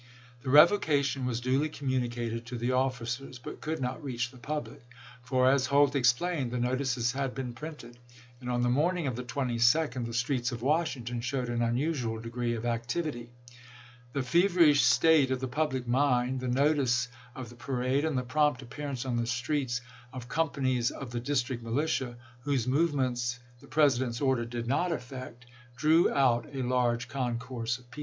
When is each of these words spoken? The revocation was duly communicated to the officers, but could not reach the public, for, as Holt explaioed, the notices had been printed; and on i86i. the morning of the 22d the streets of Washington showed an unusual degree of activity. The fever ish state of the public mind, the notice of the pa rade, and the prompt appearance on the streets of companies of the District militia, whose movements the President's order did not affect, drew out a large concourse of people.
The 0.41 0.49
revocation 0.49 1.27
was 1.27 1.39
duly 1.41 1.69
communicated 1.69 2.47
to 2.47 2.57
the 2.57 2.71
officers, 2.71 3.37
but 3.37 3.61
could 3.61 3.79
not 3.79 4.03
reach 4.03 4.31
the 4.31 4.39
public, 4.39 4.81
for, 5.21 5.47
as 5.47 5.67
Holt 5.67 5.93
explaioed, 5.95 6.49
the 6.49 6.57
notices 6.59 7.11
had 7.11 7.35
been 7.35 7.53
printed; 7.53 7.99
and 8.39 8.49
on 8.49 8.61
i86i. 8.61 8.63
the 8.63 8.69
morning 8.69 9.05
of 9.05 9.15
the 9.15 9.23
22d 9.23 10.03
the 10.07 10.13
streets 10.15 10.51
of 10.51 10.63
Washington 10.63 11.21
showed 11.21 11.49
an 11.49 11.61
unusual 11.61 12.19
degree 12.19 12.55
of 12.55 12.65
activity. 12.65 13.29
The 14.13 14.23
fever 14.23 14.61
ish 14.61 14.81
state 14.81 15.29
of 15.29 15.39
the 15.39 15.47
public 15.47 15.87
mind, 15.87 16.39
the 16.39 16.47
notice 16.47 17.07
of 17.35 17.49
the 17.49 17.55
pa 17.55 17.71
rade, 17.73 18.03
and 18.03 18.17
the 18.17 18.23
prompt 18.23 18.63
appearance 18.63 19.05
on 19.05 19.17
the 19.17 19.27
streets 19.27 19.81
of 20.11 20.27
companies 20.27 20.89
of 20.89 21.11
the 21.11 21.19
District 21.19 21.61
militia, 21.61 22.17
whose 22.39 22.65
movements 22.65 23.37
the 23.59 23.67
President's 23.67 24.19
order 24.19 24.45
did 24.45 24.65
not 24.65 24.91
affect, 24.91 25.45
drew 25.77 26.11
out 26.11 26.47
a 26.55 26.63
large 26.63 27.07
concourse 27.07 27.77
of 27.77 27.91
people. 27.91 27.99